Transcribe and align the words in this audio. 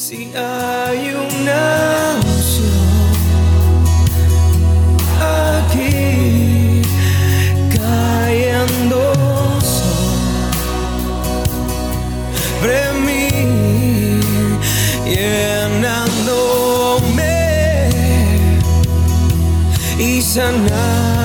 Si 0.00 0.32
hay 0.34 1.12
una 1.12 2.16
unción 2.24 3.12
aquí 5.20 6.80
cayendo 7.68 9.12
sobre 9.60 10.40
mí, 13.04 13.28
llenándome 15.04 15.84
y 19.98 20.22
sanando 20.22 21.19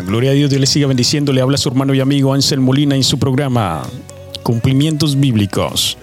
Gloria, 0.00 0.30
a 0.30 0.34
Dios, 0.34 0.50
Dios 0.50 0.60
le 0.60 0.66
siga 0.66 0.86
bendiciendo. 0.86 1.32
Le 1.32 1.40
habla 1.40 1.58
su 1.58 1.68
hermano 1.68 1.94
y 1.94 2.00
amigo 2.00 2.32
Ansel 2.32 2.60
Molina 2.60 2.96
en 2.96 3.04
su 3.04 3.18
programa 3.18 3.82
Cumplimientos 4.42 5.18
Bíblicos. 5.20 5.98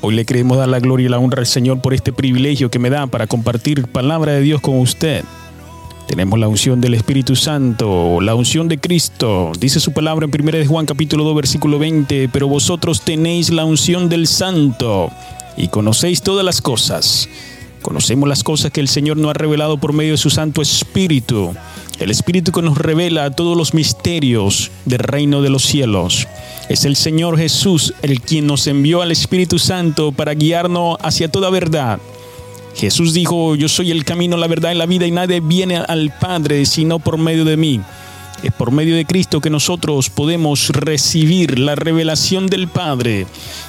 Hoy 0.00 0.14
le 0.14 0.24
queremos 0.24 0.56
dar 0.56 0.68
la 0.68 0.80
gloria 0.80 1.06
y 1.06 1.08
la 1.10 1.18
honra 1.18 1.40
al 1.40 1.46
Señor 1.46 1.82
por 1.82 1.92
este 1.92 2.12
privilegio 2.12 2.70
que 2.70 2.78
me 2.78 2.88
da 2.88 3.06
para 3.06 3.26
compartir 3.26 3.86
palabra 3.86 4.32
de 4.32 4.40
Dios 4.40 4.60
con 4.60 4.78
usted. 4.78 5.24
Tenemos 6.08 6.38
la 6.38 6.48
unción 6.48 6.80
del 6.80 6.94
Espíritu 6.94 7.36
Santo, 7.36 8.20
la 8.20 8.34
unción 8.34 8.66
de 8.68 8.78
Cristo. 8.78 9.52
Dice 9.60 9.78
su 9.78 9.92
palabra 9.92 10.26
en 10.26 10.40
1 10.42 10.52
de 10.52 10.66
Juan 10.66 10.86
capítulo 10.86 11.22
2 11.24 11.36
versículo 11.36 11.78
20, 11.78 12.30
pero 12.32 12.48
vosotros 12.48 13.02
tenéis 13.02 13.50
la 13.50 13.64
unción 13.64 14.08
del 14.08 14.26
Santo 14.26 15.10
y 15.56 15.68
conocéis 15.68 16.22
todas 16.22 16.44
las 16.44 16.62
cosas. 16.62 17.28
Conocemos 17.82 18.28
las 18.28 18.42
cosas 18.42 18.70
que 18.72 18.80
el 18.80 18.88
Señor 18.88 19.16
nos 19.16 19.30
ha 19.30 19.34
revelado 19.34 19.78
por 19.78 19.92
medio 19.92 20.12
de 20.12 20.18
su 20.18 20.30
Santo 20.30 20.62
Espíritu. 20.62 21.54
El 22.00 22.10
Espíritu 22.10 22.50
que 22.50 22.62
nos 22.62 22.78
revela 22.78 23.30
todos 23.30 23.54
los 23.54 23.74
misterios 23.74 24.70
del 24.86 25.00
reino 25.00 25.42
de 25.42 25.50
los 25.50 25.62
cielos. 25.64 26.26
Es 26.70 26.86
el 26.86 26.96
Señor 26.96 27.36
Jesús 27.36 27.92
el 28.00 28.22
quien 28.22 28.46
nos 28.46 28.66
envió 28.66 29.02
al 29.02 29.12
Espíritu 29.12 29.58
Santo 29.58 30.10
para 30.10 30.32
guiarnos 30.32 30.96
hacia 31.02 31.30
toda 31.30 31.50
verdad. 31.50 31.98
Jesús 32.74 33.12
dijo, 33.12 33.54
yo 33.54 33.68
soy 33.68 33.90
el 33.90 34.06
camino, 34.06 34.38
la 34.38 34.46
verdad 34.46 34.72
y 34.72 34.76
la 34.76 34.86
vida 34.86 35.06
y 35.06 35.10
nadie 35.10 35.40
viene 35.40 35.76
al 35.76 36.10
Padre 36.18 36.64
sino 36.64 37.00
por 37.00 37.18
medio 37.18 37.44
de 37.44 37.58
mí. 37.58 37.82
Es 38.42 38.52
por 38.52 38.70
medio 38.70 38.96
de 38.96 39.04
Cristo 39.04 39.42
que 39.42 39.50
nosotros 39.50 40.08
podemos 40.08 40.70
recibir 40.70 41.58
la 41.58 41.74
revelación 41.74 42.46
del 42.46 42.68
Padre. 42.68 43.26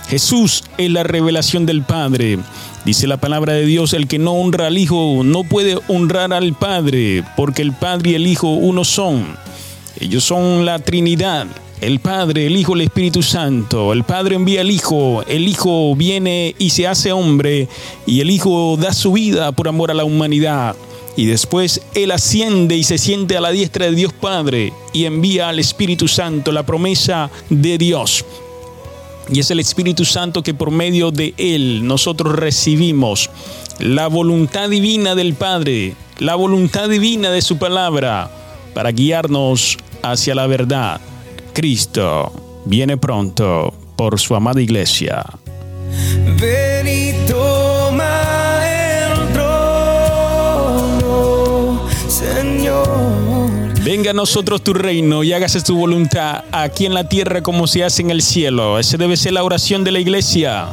Jesús 0.08 0.64
es 0.78 0.90
la 0.90 1.04
revelación 1.04 1.66
del 1.66 1.82
Padre. 1.82 2.40
Dice 2.86 3.06
la 3.06 3.18
palabra 3.18 3.54
de 3.54 3.66
Dios, 3.66 3.94
el 3.94 4.08
que 4.08 4.18
no 4.18 4.34
honra 4.34 4.68
al 4.68 4.78
Hijo 4.78 5.22
no 5.24 5.44
puede 5.44 5.78
honrar 5.88 6.34
al 6.34 6.54
Padre, 6.54 7.24
porque 7.38 7.62
el 7.62 7.74
Padre 7.74 8.12
y 8.12 8.16
el 8.16 8.26
Hijo 8.26 8.48
uno 8.48 8.84
son. 8.84 9.38
Ellos 10.00 10.24
son 10.24 10.66
la 10.66 10.80
Trinidad. 10.80 11.46
El 11.80 12.00
Padre, 12.00 12.48
el 12.48 12.58
Hijo, 12.58 12.74
el 12.74 12.82
Espíritu 12.82 13.22
Santo. 13.22 13.94
El 13.94 14.04
Padre 14.04 14.36
envía 14.36 14.62
al 14.62 14.72
Hijo, 14.72 15.24
el 15.28 15.48
Hijo 15.48 15.96
viene 15.96 16.56
y 16.58 16.72
se 16.72 16.88
hace 16.88 17.12
hombre, 17.12 17.68
y 18.08 18.20
el 18.20 18.32
Hijo 18.32 18.78
da 18.78 18.94
su 18.94 19.14
vida 19.14 19.52
por 19.52 19.68
amor 19.68 19.92
a 19.92 19.96
la 19.96 20.04
humanidad. 20.04 20.76
Y 21.16 21.26
después 21.26 21.82
Él 21.94 22.12
asciende 22.12 22.78
y 22.78 22.84
se 22.84 22.98
siente 22.98 23.38
a 23.38 23.42
la 23.42 23.52
diestra 23.52 23.86
de 23.86 23.96
Dios 23.96 24.14
Padre 24.14 24.74
y 24.94 25.06
envía 25.06 25.50
al 25.50 25.59
Espíritu 25.59 26.08
Santo 26.08 26.52
la 26.52 26.66
promesa 26.66 27.30
de 27.50 27.78
Dios. 27.78 28.26
Y 29.30 29.39
es 29.39 29.52
el 29.52 29.59
Espíritu 29.59 30.05
Santo 30.05 30.44
que 30.44 30.53
por 30.53 30.72
medio 30.72 31.11
de 31.11 31.33
Él 31.38 31.86
nosotros 31.86 32.36
recibimos 32.36 33.30
la 33.80 34.08
voluntad 34.08 34.69
divina 34.69 35.16
del 35.16 35.33
Padre, 35.33 35.95
la 36.19 36.36
voluntad 36.36 36.89
divina 36.89 37.31
de 37.31 37.41
su 37.41 37.58
palabra, 37.58 38.30
para 38.73 38.91
guiarnos 38.91 39.78
hacia 40.01 40.35
la 40.35 40.47
verdad. 40.47 41.01
Cristo 41.53 42.31
viene 42.66 42.97
pronto 42.97 43.73
por 43.96 44.19
su 44.19 44.35
amada 44.35 44.62
iglesia. 44.62 45.23
Venga 53.84 54.12
a 54.12 54.14
nosotros 54.14 54.64
tu 54.64 54.75
reino 54.75 55.24
y 55.24 55.34
hágase 55.34 55.59
tu 55.62 55.75
voluntad 55.75 56.44
aquí 56.52 56.86
en 56.86 56.94
la 56.94 57.09
tierra 57.09 57.42
como 57.42 57.66
se 57.66 57.84
hace 57.84 58.03
en 58.03 58.12
el 58.12 58.22
cielo. 58.22 58.78
Esa 58.78 58.96
debe 58.96 59.18
ser 59.18 59.34
la 59.34 59.44
oración 59.44 59.84
de 59.84 59.92
la 59.92 60.00
iglesia. 60.00 60.68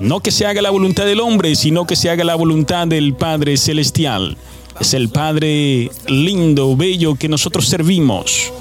No 0.00 0.18
que 0.18 0.32
se 0.32 0.44
haga 0.44 0.60
la 0.60 0.70
voluntad 0.70 1.04
del 1.04 1.20
hombre, 1.20 1.54
sino 1.54 1.86
que 1.86 1.94
se 1.94 2.10
haga 2.10 2.24
la 2.24 2.34
voluntad 2.34 2.88
del 2.88 3.14
Padre 3.14 3.56
Celestial. 3.56 4.36
Es 4.80 4.94
el 4.94 5.10
Padre 5.10 5.92
lindo, 6.08 6.74
bello 6.76 7.14
que 7.14 7.28
nosotros 7.28 7.68
servimos. 7.68 8.52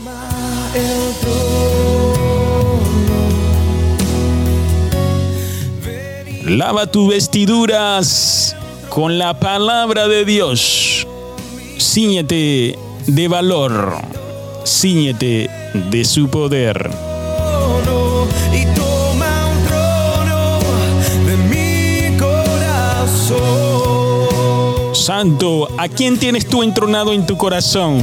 Lava 6.45 6.85
tus 6.91 7.09
vestiduras 7.09 8.55
con 8.89 9.17
la 9.17 9.39
palabra 9.39 10.07
de 10.07 10.25
Dios. 10.25 11.07
Cíñete 11.79 12.77
de 13.07 13.27
valor. 13.27 13.97
Cíñete 14.65 15.49
de 15.73 16.05
su 16.05 16.29
poder. 16.29 16.89
trono 17.83 18.27
y 18.53 18.65
toma 18.75 19.47
un 19.47 19.63
trono 19.65 20.59
de 21.25 21.37
mi 21.49 22.17
corazón. 22.17 23.35
Santo, 24.95 25.67
¿a 25.77 25.87
quién 25.87 26.17
tienes 26.17 26.45
tú 26.47 26.63
entronado 26.63 27.13
en 27.13 27.25
tu 27.25 27.35
corazón? 27.37 28.01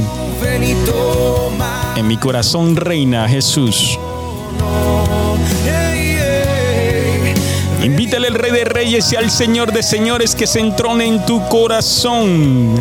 En 1.95 2.07
mi 2.07 2.17
corazón 2.17 2.75
reina 2.75 3.27
Jesús. 3.27 3.97
Invítale 7.83 8.27
al 8.27 8.35
Rey 8.35 8.51
de 8.51 8.63
Reyes 8.63 9.11
y 9.11 9.15
al 9.15 9.31
Señor 9.31 9.71
de 9.71 9.81
Señores 9.81 10.35
que 10.35 10.45
se 10.45 10.59
entrone 10.59 11.07
en 11.07 11.25
tu 11.25 11.41
corazón. 11.49 12.75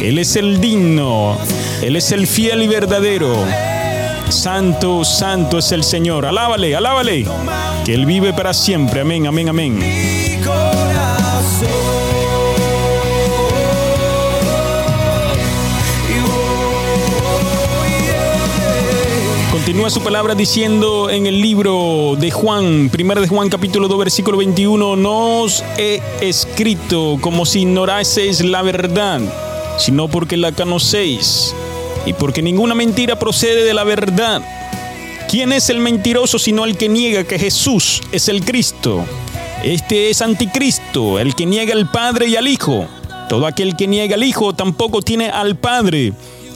Él 0.00 0.18
es 0.18 0.36
el 0.36 0.60
digno, 0.60 1.36
Él 1.82 1.94
es 1.94 2.10
el 2.10 2.26
fiel 2.26 2.62
y 2.62 2.68
verdadero. 2.68 3.44
Santo, 4.30 5.04
santo 5.04 5.58
es 5.58 5.72
el 5.72 5.84
Señor. 5.84 6.24
Alábale, 6.24 6.74
alábale. 6.74 7.26
Que 7.84 7.94
Él 7.94 8.06
vive 8.06 8.32
para 8.32 8.54
siempre. 8.54 9.02
Amén, 9.02 9.26
amén, 9.26 9.48
amén. 9.48 9.78
Continúa 19.52 19.90
su 19.90 20.00
palabra 20.00 20.34
diciendo 20.34 21.10
en 21.10 21.26
el 21.26 21.42
libro 21.42 22.16
de 22.18 22.30
Juan, 22.30 22.90
1 22.96 23.14
de 23.20 23.28
Juan 23.28 23.48
capítulo 23.48 23.88
2 23.88 23.98
versículo 23.98 24.38
21, 24.38 24.94
no 24.94 25.42
os 25.42 25.64
he 25.76 26.00
escrito 26.20 27.18
como 27.20 27.44
si 27.44 27.62
ignoraseis 27.62 28.44
la 28.44 28.62
verdad, 28.62 29.20
sino 29.76 30.06
porque 30.06 30.36
la 30.36 30.52
conocéis 30.52 31.52
y 32.06 32.12
porque 32.14 32.40
ninguna 32.40 32.74
mentira 32.74 33.18
procede 33.18 33.64
de 33.64 33.74
la 33.74 33.84
verdad. 33.84 34.40
¿Quién 35.28 35.52
es 35.52 35.68
el 35.68 35.80
mentiroso 35.80 36.38
sino 36.38 36.64
el 36.64 36.78
que 36.78 36.88
niega 36.88 37.24
que 37.24 37.38
Jesús 37.38 38.00
es 38.12 38.28
el 38.28 38.44
Cristo? 38.44 39.04
Este 39.64 40.08
es 40.08 40.22
anticristo, 40.22 41.18
el 41.18 41.34
que 41.34 41.44
niega 41.44 41.74
al 41.74 41.90
Padre 41.90 42.28
y 42.28 42.36
al 42.36 42.46
Hijo. 42.46 42.86
Todo 43.28 43.46
aquel 43.46 43.74
que 43.74 43.88
niega 43.88 44.14
al 44.14 44.22
Hijo 44.22 44.54
tampoco 44.54 45.02
tiene 45.02 45.28
al 45.28 45.56
Padre. 45.56 46.12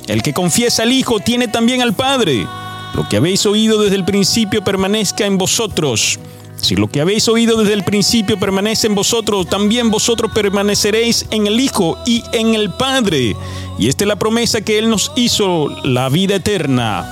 El 0.06 0.22
que 0.22 0.32
confiesa 0.32 0.84
al 0.84 0.92
Hijo 0.92 1.18
tiene 1.18 1.48
también 1.48 1.82
al 1.82 1.94
Padre. 1.94 2.46
Lo 2.94 3.08
que 3.08 3.16
habéis 3.16 3.44
oído 3.46 3.82
desde 3.82 3.96
el 3.96 4.04
principio 4.04 4.62
permanezca 4.62 5.26
en 5.26 5.36
vosotros. 5.36 6.20
Si 6.56 6.76
lo 6.76 6.88
que 6.88 7.00
habéis 7.00 7.26
oído 7.28 7.56
desde 7.56 7.72
el 7.72 7.84
principio 7.84 8.38
permanece 8.38 8.86
en 8.86 8.94
vosotros, 8.94 9.48
también 9.48 9.90
vosotros 9.90 10.30
permaneceréis 10.32 11.26
en 11.30 11.46
el 11.46 11.58
Hijo 11.58 11.96
y 12.04 12.22
en 12.32 12.54
el 12.54 12.70
Padre. 12.70 13.34
Y 13.80 13.88
esta 13.88 14.04
es 14.04 14.08
la 14.08 14.16
promesa 14.16 14.60
que 14.60 14.78
Él 14.78 14.90
nos 14.90 15.10
hizo, 15.16 15.70
la 15.84 16.10
vida 16.10 16.34
eterna. 16.34 17.02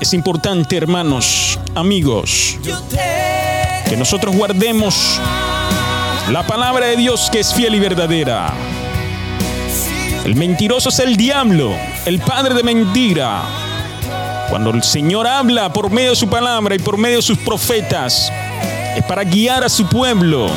Es 0.00 0.12
importante, 0.14 0.76
hermanos, 0.76 1.60
amigos, 1.76 2.58
que 3.88 3.96
nosotros 3.96 4.34
guardemos 4.34 5.20
la 6.32 6.44
palabra 6.44 6.86
de 6.86 6.96
Dios 6.96 7.28
que 7.30 7.38
es 7.38 7.54
fiel 7.54 7.76
y 7.76 7.78
verdadera. 7.78 8.52
El 10.24 10.34
mentiroso 10.34 10.88
es 10.88 10.98
el 10.98 11.16
diablo, 11.16 11.72
el 12.04 12.18
padre 12.18 12.54
de 12.54 12.64
mentira. 12.64 13.42
Cuando 14.50 14.70
el 14.70 14.82
Señor 14.82 15.28
habla 15.28 15.72
por 15.72 15.88
medio 15.92 16.10
de 16.10 16.16
su 16.16 16.28
palabra 16.28 16.74
y 16.74 16.80
por 16.80 16.98
medio 16.98 17.18
de 17.18 17.22
sus 17.22 17.38
profetas, 17.38 18.32
es 18.96 19.04
para 19.04 19.22
guiar 19.22 19.62
a 19.62 19.68
su 19.68 19.86
pueblo, 19.86 20.48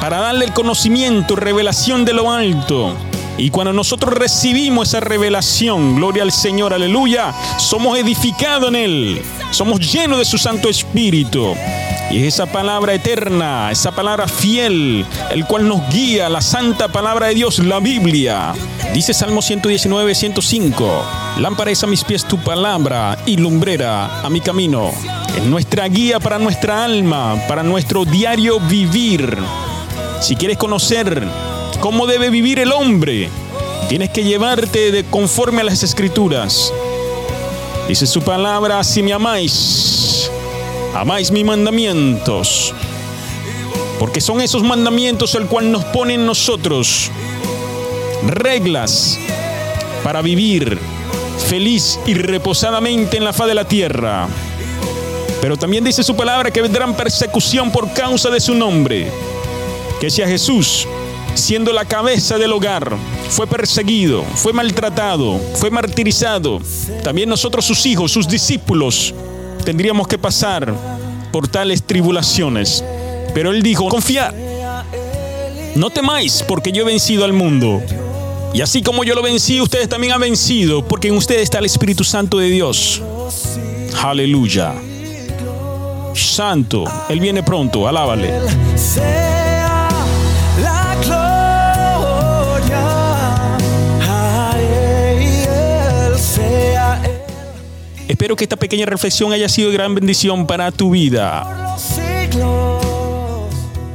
para 0.00 0.18
darle 0.18 0.44
el 0.44 0.52
conocimiento, 0.52 1.36
revelación 1.36 2.04
de 2.04 2.14
lo 2.14 2.32
alto. 2.32 2.96
Y 3.38 3.50
cuando 3.50 3.72
nosotros 3.72 4.14
recibimos 4.14 4.88
esa 4.88 4.98
revelación, 4.98 5.94
gloria 5.94 6.24
al 6.24 6.32
Señor, 6.32 6.74
aleluya, 6.74 7.32
somos 7.56 7.96
edificados 7.96 8.68
en 8.70 8.76
Él, 8.76 9.22
somos 9.52 9.80
llenos 9.92 10.18
de 10.18 10.24
su 10.24 10.38
Santo 10.38 10.68
Espíritu. 10.68 11.54
Y 12.10 12.18
es 12.18 12.34
esa 12.34 12.46
palabra 12.46 12.94
eterna, 12.94 13.70
esa 13.70 13.92
palabra 13.92 14.26
fiel, 14.26 15.06
el 15.30 15.44
cual 15.44 15.68
nos 15.68 15.88
guía, 15.90 16.28
la 16.28 16.40
santa 16.40 16.88
palabra 16.88 17.28
de 17.28 17.34
Dios, 17.36 17.60
la 17.60 17.78
Biblia. 17.78 18.54
Dice 18.92 19.14
Salmo 19.14 19.40
119, 19.40 20.14
105. 20.16 21.04
Lámpara 21.38 21.70
es 21.70 21.84
a 21.84 21.86
mis 21.86 22.02
pies 22.02 22.24
tu 22.24 22.38
palabra 22.38 23.18
y 23.24 23.36
lumbrera 23.36 24.20
a 24.22 24.30
mi 24.30 24.40
camino. 24.40 24.90
Es 25.36 25.44
nuestra 25.44 25.86
guía 25.86 26.18
para 26.18 26.40
nuestra 26.40 26.82
alma, 26.82 27.36
para 27.46 27.62
nuestro 27.62 28.04
diario 28.04 28.58
vivir. 28.58 29.36
Si 30.20 30.34
quieres 30.34 30.56
conocer 30.56 31.22
cómo 31.80 32.06
debe 32.06 32.30
vivir 32.30 32.58
el 32.58 32.72
hombre, 32.72 33.28
tienes 33.88 34.10
que 34.10 34.24
llevarte 34.24 34.90
de 34.90 35.04
conforme 35.04 35.60
a 35.62 35.64
las 35.64 35.82
escrituras. 35.82 36.72
Dice 37.88 38.06
su 38.06 38.22
palabra, 38.22 38.82
si 38.84 39.02
me 39.02 39.12
amáis, 39.12 40.30
amáis 40.94 41.30
mis 41.30 41.44
mandamientos. 41.44 42.74
Porque 43.98 44.20
son 44.20 44.40
esos 44.40 44.62
mandamientos 44.62 45.34
el 45.34 45.46
cual 45.46 45.72
nos 45.72 45.84
ponen 45.86 46.24
nosotros 46.24 47.10
reglas 48.26 49.18
para 50.04 50.22
vivir 50.22 50.78
feliz 51.48 51.98
y 52.06 52.14
reposadamente 52.14 53.16
en 53.16 53.24
la 53.24 53.32
faz 53.32 53.48
de 53.48 53.54
la 53.54 53.64
tierra. 53.64 54.28
Pero 55.40 55.56
también 55.56 55.84
dice 55.84 56.02
su 56.02 56.14
palabra 56.16 56.50
que 56.50 56.62
vendrán 56.62 56.94
persecución 56.94 57.70
por 57.70 57.92
causa 57.92 58.28
de 58.28 58.40
su 58.40 58.54
nombre. 58.54 59.10
Que 60.00 60.10
sea 60.10 60.28
Jesús, 60.28 60.86
siendo 61.34 61.72
la 61.72 61.84
cabeza 61.84 62.38
del 62.38 62.52
hogar, 62.52 62.96
fue 63.28 63.46
perseguido, 63.46 64.24
fue 64.34 64.52
maltratado, 64.52 65.38
fue 65.54 65.70
martirizado. 65.70 66.60
También 67.02 67.28
nosotros, 67.28 67.64
sus 67.64 67.84
hijos, 67.86 68.12
sus 68.12 68.28
discípulos, 68.28 69.14
tendríamos 69.64 70.08
que 70.08 70.18
pasar 70.18 70.74
por 71.32 71.48
tales 71.48 71.82
tribulaciones. 71.82 72.84
Pero 73.34 73.50
él 73.50 73.62
dijo, 73.62 73.88
confiad, 73.88 74.34
no 75.76 75.90
temáis 75.90 76.42
porque 76.46 76.72
yo 76.72 76.82
he 76.82 76.86
vencido 76.86 77.24
al 77.24 77.32
mundo. 77.32 77.82
Y 78.54 78.62
así 78.62 78.82
como 78.82 79.04
yo 79.04 79.14
lo 79.14 79.22
vencí, 79.22 79.60
ustedes 79.60 79.88
también 79.88 80.14
han 80.14 80.20
vencido, 80.20 80.84
porque 80.84 81.08
en 81.08 81.16
ustedes 81.16 81.42
está 81.42 81.58
el 81.58 81.66
Espíritu 81.66 82.02
Santo 82.02 82.38
de 82.38 82.48
Dios. 82.48 83.02
Aleluya. 84.02 84.74
Santo, 86.14 86.84
Él 87.08 87.20
viene 87.20 87.42
pronto, 87.42 87.86
alábale. 87.86 88.32
Espero 98.28 98.36
que 98.36 98.44
esta 98.44 98.56
pequeña 98.56 98.84
reflexión 98.84 99.32
haya 99.32 99.48
sido 99.48 99.70
de 99.70 99.76
gran 99.78 99.94
bendición 99.94 100.46
para 100.46 100.70
tu 100.70 100.90
vida. 100.90 101.78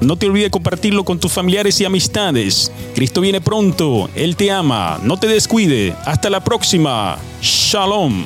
No 0.02 0.16
te 0.16 0.26
olvides 0.26 0.50
compartirlo 0.50 1.04
con 1.04 1.20
tus 1.20 1.32
familiares 1.32 1.80
y 1.80 1.86
amistades. 1.86 2.72
Cristo 2.96 3.22
viene 3.22 3.42
pronto, 3.42 4.10
Él 4.16 4.36
te 4.36 4.50
ama, 4.50 5.00
no 5.04 5.18
te 5.18 5.28
descuide. 5.28 5.94
Hasta 6.04 6.32
la 6.32 6.44
próxima. 6.44 7.20
Shalom. 7.44 8.24